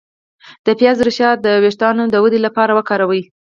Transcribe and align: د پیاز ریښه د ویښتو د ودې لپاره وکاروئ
د 0.65 0.67
پیاز 0.79 0.97
ریښه 1.05 1.29
د 1.45 1.47
ویښتو 1.63 1.89
د 2.13 2.15
ودې 2.23 2.39
لپاره 2.45 2.71
وکاروئ 2.79 3.21